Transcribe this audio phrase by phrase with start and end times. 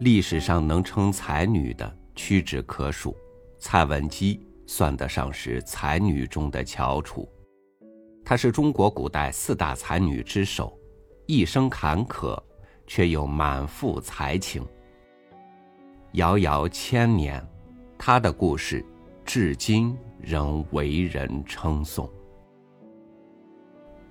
[0.00, 3.16] 历史上能称才女的屈指可数，
[3.58, 7.28] 蔡文姬算得上是才女中的翘楚。
[8.24, 10.76] 她是中国古代四大才女之首，
[11.26, 12.38] 一生坎坷，
[12.86, 14.66] 却又满腹才情。
[16.12, 17.46] 遥遥千年，
[17.96, 18.84] 她的故事
[19.24, 22.10] 至今仍为人称颂。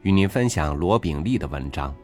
[0.02, 1.92] 与您分享罗炳立的文章《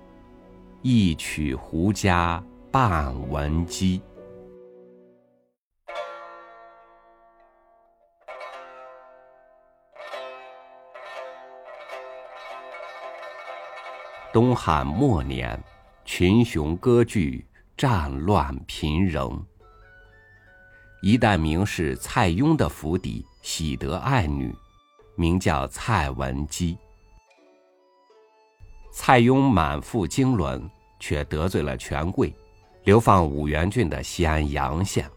[0.82, 2.42] 一曲胡笳
[2.72, 4.00] 半文姬》。
[14.32, 15.60] 东汉末年，
[16.06, 17.44] 群雄割据，
[17.76, 19.44] 战乱频仍。
[21.02, 24.56] 一代名士蔡邕的府邸喜得爱女，
[25.16, 26.78] 名叫蔡文姬。
[28.92, 32.32] 蔡邕满腹经纶，却得罪了权贵，
[32.84, 35.10] 流放五原郡的西安阳县。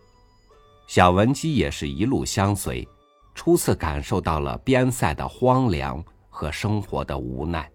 [0.87, 2.87] 小文姬也是一路相随，
[3.35, 7.71] 初次感受到了边塞的荒凉和生活的无奈。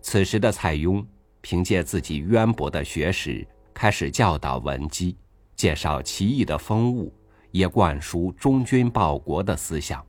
[0.00, 1.04] 此时的蔡邕
[1.40, 5.16] 凭借自己渊博的学识，开始教导文姬，
[5.56, 7.12] 介绍奇异的风物，
[7.50, 10.04] 也灌输忠君报国的思想。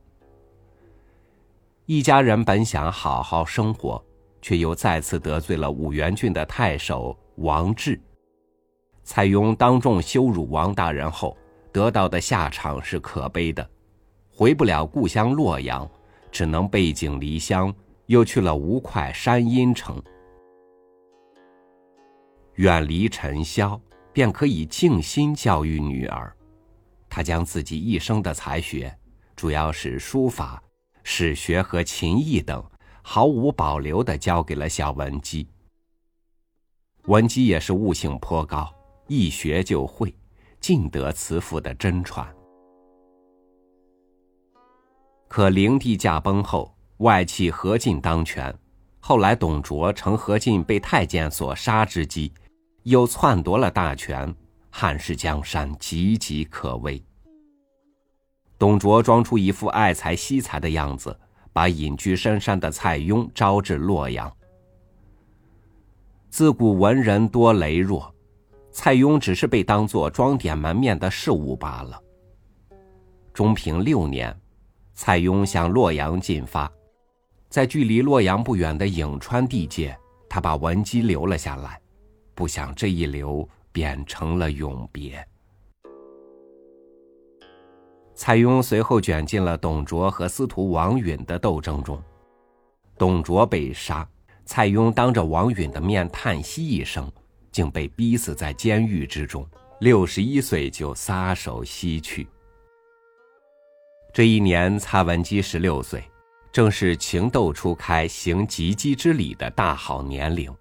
[1.86, 4.00] 一家人本想好好生活，
[4.40, 8.00] 却又再次得罪了五原郡的太守王志。
[9.04, 11.36] 蔡邕当众羞辱王大人后，
[11.72, 13.68] 得到的下场是可悲的，
[14.30, 15.90] 回不了故乡洛阳，
[16.30, 17.74] 只能背井离乡。
[18.08, 20.02] 又去了吴会山阴城，
[22.54, 23.78] 远离尘嚣，
[24.14, 26.34] 便可以静心教育女儿。
[27.06, 28.90] 他将自己一生的才学，
[29.36, 30.62] 主要是书法、
[31.02, 32.64] 史学和琴艺等，
[33.10, 35.48] 毫无保留的交给了小文姬。
[37.06, 38.70] 文姬也是悟性颇高，
[39.06, 40.14] 一学就会，
[40.60, 42.28] 尽得慈父的真传。
[45.26, 46.70] 可灵帝驾崩后。
[46.98, 48.54] 外戚何进当权，
[48.98, 52.30] 后来董卓乘何进被太监所杀之机，
[52.82, 54.34] 又篡夺了大权，
[54.68, 57.02] 汉室江山岌岌可危。
[58.58, 61.18] 董卓装出一副爱才惜才的样子，
[61.58, 64.32] 把隐居深山的蔡邕招至洛阳。
[66.30, 68.14] 自古文人多羸弱，
[68.70, 72.00] 蔡邕只是被当作装点门面的事物罢了。
[73.34, 74.32] 中平六年，
[74.94, 76.70] 蔡邕向洛阳进发。
[77.48, 79.98] 在距离洛阳不远的颍川地界，
[80.28, 81.80] 他把文姬留了下来，
[82.36, 85.26] 不想这一留便成了永别。
[88.20, 92.02] 蔡邕随后卷进了董卓和司徒王允的斗争中，
[92.98, 94.06] 董卓被杀，
[94.44, 97.08] 蔡邕当着王允的面叹息一声，
[97.52, 99.46] 竟被逼死在监狱之中，
[99.78, 102.26] 六十一岁就撒手西去。
[104.12, 106.02] 这一年，蔡文姬十六岁。
[106.50, 110.52] 正是情窦初开、行及笄之礼的大好年龄，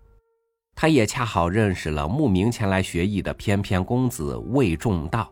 [0.75, 5.31] 他也恰好认识了慕名前来学艺的翩翩公子魏仲道，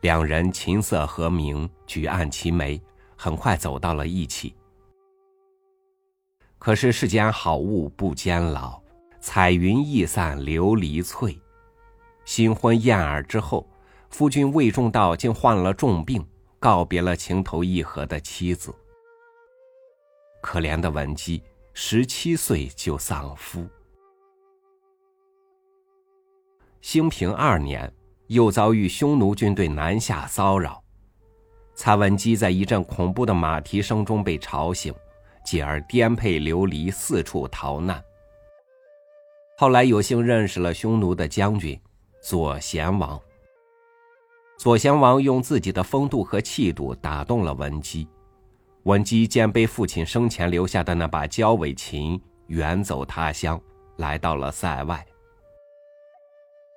[0.00, 2.80] 两人琴瑟和鸣，举案齐眉，
[3.16, 4.54] 很快走到了一起。
[6.58, 8.80] 可是世间好物不坚牢，
[9.20, 11.38] 彩云易散琉璃脆。
[12.24, 13.68] 新婚燕尔之后，
[14.10, 16.26] 夫君魏仲道竟患了重病，
[16.58, 18.74] 告别了情投意合的妻子。
[20.42, 21.42] 可怜的文姬，
[21.72, 23.66] 十七岁就丧夫。
[26.80, 27.92] 兴平二年，
[28.28, 30.82] 又遭遇匈奴军队南下骚扰，
[31.74, 34.92] 蔡文姬在一阵恐怖的马蹄声中被吵醒，
[35.44, 38.02] 继而颠沛流离，四处逃难。
[39.58, 41.78] 后来有幸认识了匈奴的将军
[42.20, 43.20] 左贤王。
[44.58, 48.08] 左贤王用自己的风度和气度打动了文姬。
[48.84, 53.60] 文姬肩背父亲生前留下的那把交尾琴，远走他乡，
[53.96, 55.04] 来到了塞外。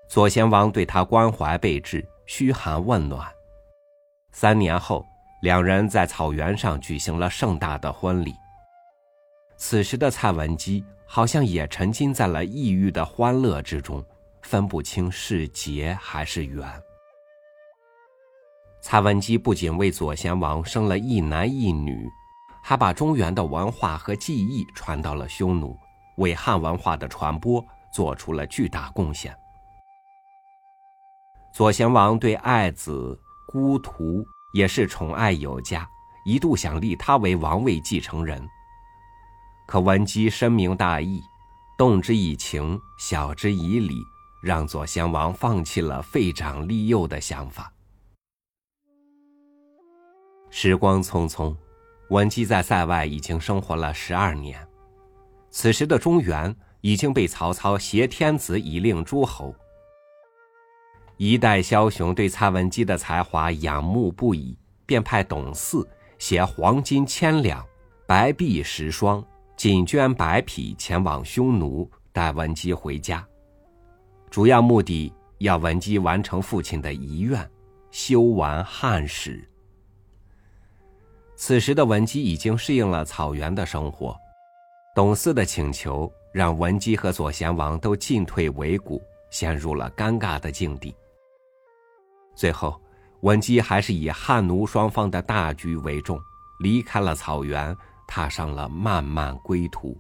[0.10, 3.32] 左贤王对他关怀备至，嘘寒问暖。
[4.32, 5.06] 三年后，
[5.44, 8.34] 两人在草原上举行了盛大的婚礼。
[9.56, 14.04] 此时的蔡文姬好像也沉浸在了异域的欢乐之中，
[14.42, 16.68] 分不清是劫还是缘。
[18.82, 22.10] 蔡文姬不仅为左贤王生了一男一女，
[22.64, 25.78] 还把中原的文化和技艺传到了匈奴，
[26.18, 27.64] 为汉文化的传播
[27.94, 29.38] 做出了巨大贡献。
[31.54, 35.88] 左贤王对爱子孤图也是宠爱有加，
[36.26, 38.48] 一度想立他为王位继承人。
[39.68, 41.22] 可文姬深明大义，
[41.78, 44.02] 动之以情，晓之以理，
[44.42, 47.72] 让左贤王放弃了废长立幼的想法。
[50.50, 51.56] 时光匆匆，
[52.10, 54.68] 文姬在塞外已经生活了十二年。
[55.52, 59.54] 此时的中原已经被曹操挟天子以令诸侯。
[61.22, 65.86] 一代枭雄对蔡文姬的才华仰慕不已，便派董祀
[66.18, 67.62] 携黄金千两、
[68.08, 69.22] 白璧十双、
[69.58, 73.28] 锦绢百匹前往匈奴，带文姬回家。
[74.30, 77.46] 主要目的要文姬完成父亲的遗愿，
[77.92, 79.46] 修完汉史。
[81.36, 84.16] 此时的文姬已经适应了草原的生活，
[84.96, 90.96] 董祀的请求让文姬和左贤王都进退维谷，陷入了尴尬的境地。
[92.40, 92.82] 最后，
[93.20, 96.18] 文姬还是以汉奴双方的大局为重，
[96.60, 97.76] 离开了草原，
[98.08, 100.00] 踏上了漫漫归途。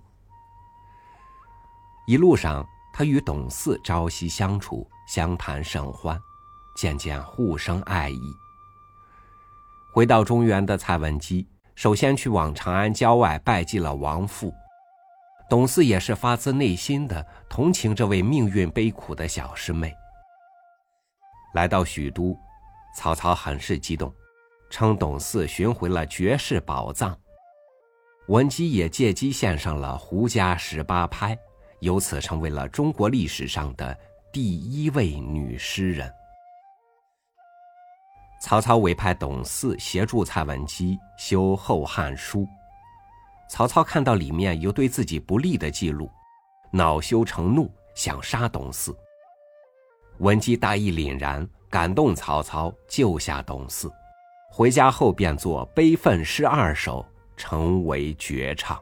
[2.07, 6.17] 一路上，他与董嗣朝夕相处，相谈甚欢，
[6.77, 8.33] 渐渐互生爱意。
[9.91, 11.45] 回到中原的蔡文姬，
[11.75, 14.53] 首先去往长安郊外拜祭了亡父。
[15.49, 19.93] 董嗣也是发自内心的同情这位命运悲苦的小师妹。
[21.53, 22.37] 来到许都，
[22.95, 24.13] 曹操很是激动，
[24.69, 27.17] 称董祀寻回了绝世宝藏。
[28.27, 31.37] 文姬也借机献上了胡笳十八拍，
[31.79, 33.97] 由此成为了中国历史上的
[34.31, 36.13] 第一位女诗人。
[38.41, 42.41] 曹操委派董祀协助蔡文姬修《后汉书》，
[43.49, 46.09] 曹操看到里面有对自己不利的记录，
[46.71, 48.95] 恼羞成怒，想杀董祀。
[50.19, 53.89] 文姬大义凛然，感动曹操，救下董祀。
[54.51, 57.05] 回家后便作《悲愤诗二首》，
[57.37, 58.77] 成为绝唱。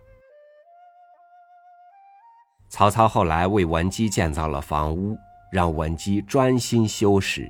[2.70, 5.16] 曹操后来为文姬建造了房屋，
[5.52, 7.48] 让文姬专心修史。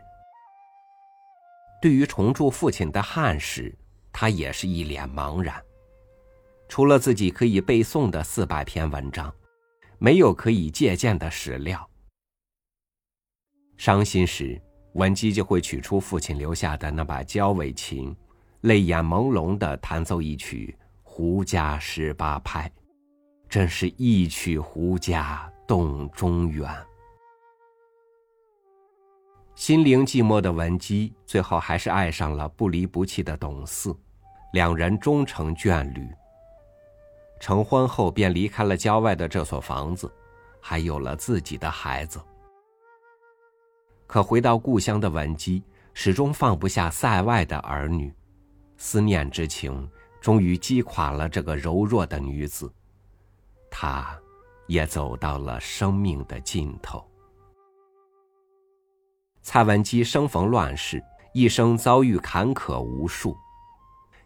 [1.81, 3.73] 对于重铸父亲的汉史，
[4.11, 5.63] 他也是一脸茫然。
[6.67, 9.33] 除了自己可以背诵的四百篇文章，
[9.97, 11.89] 没有可以借鉴的史料。
[13.77, 14.59] 伤心时，
[14.94, 18.15] 文姬就会取出父亲留下的那把焦尾琴，
[18.62, 22.68] 泪眼朦胧的弹奏一曲《胡笳十八拍》，
[23.47, 26.68] 真是一曲胡笳动中原。
[29.53, 33.95] 心灵寂寞的文姬，最后还是爱上了不离不弃的董四，
[34.53, 36.07] 两人终成眷侣。
[37.39, 40.12] 成婚后，便离开了郊外的这所房子，
[40.59, 42.19] 还有了自己的孩子。
[44.07, 45.62] 可回到故乡的文姬
[45.94, 48.12] 始终放不下塞外的儿女，
[48.77, 49.88] 思念之情
[50.21, 52.71] 终于击垮了这个柔弱的女子，
[53.69, 54.18] 她
[54.65, 57.06] 也走到了生命的尽头。
[59.42, 63.36] 蔡文姬生逢乱世，一生遭遇坎坷无数，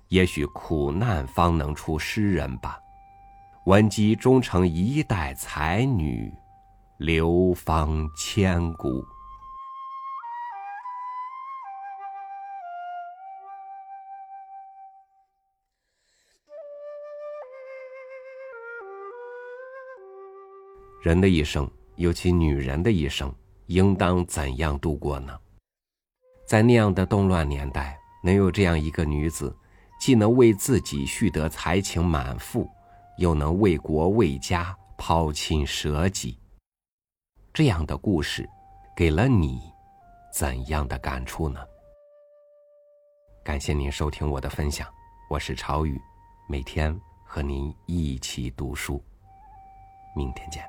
[0.10, 2.80] 也许苦难方能出诗人吧。
[3.66, 6.31] 文姬终成一代才女，
[6.98, 9.04] 流芳千古。
[21.01, 23.33] 人的一生，尤其女人的一生，
[23.65, 25.35] 应当怎样度过呢？
[26.45, 29.56] 在那样的动乱年代，能有这样一个女子，
[29.99, 32.69] 既能为自己蓄得才情满腹，
[33.18, 36.37] 又能为国为家抛亲舍己，
[37.52, 38.47] 这样的故事，
[38.95, 39.59] 给了你
[40.31, 41.59] 怎样的感触呢？
[43.44, 44.87] 感谢您收听我的分享，
[45.31, 45.99] 我是朝雨，
[46.47, 49.04] 每天和您一起读书，
[50.16, 50.64] 明天见。